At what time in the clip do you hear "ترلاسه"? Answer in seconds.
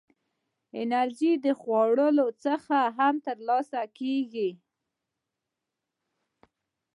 3.27-3.81